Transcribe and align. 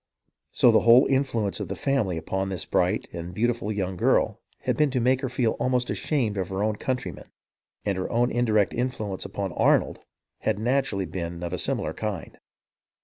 So 0.51 0.71
the 0.71 0.79
whole 0.79 1.05
influence 1.05 1.59
of 1.59 1.67
the 1.67 1.75
family 1.75 2.17
upon 2.17 2.49
this 2.49 2.65
bright 2.65 3.07
and 3.13 3.35
beautiful 3.35 3.71
young 3.71 3.97
girl 3.97 4.39
had 4.61 4.75
been 4.75 4.89
to 4.89 4.99
make 4.99 5.21
her 5.21 5.29
feel 5.29 5.51
almost 5.59 5.91
ashamed 5.91 6.37
of 6.39 6.49
her 6.49 6.63
own 6.63 6.77
country 6.77 7.11
men, 7.11 7.29
and 7.85 7.99
her 7.99 8.09
own 8.11 8.31
indirect 8.31 8.73
influence 8.73 9.25
upon 9.25 9.51
Arnold 9.53 9.99
had 10.39 10.57
naturally 10.57 11.05
been 11.05 11.43
of 11.43 11.53
a 11.53 11.59
similar 11.59 11.93
kind. 11.93 12.39